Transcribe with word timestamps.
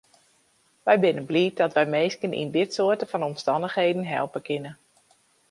Wy 0.85 0.95
binne 1.03 1.23
bliid 1.29 1.55
dat 1.61 1.75
wy 1.77 1.85
minsken 1.97 2.37
yn 2.41 2.51
dit 2.57 2.69
soarte 2.77 3.05
fan 3.11 3.27
omstannichheden 3.29 4.05
helpe 4.15 4.39
kinne. 4.49 4.71